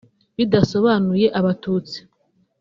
bidasobanuye 0.37 1.27
Abatutsi 1.39 1.97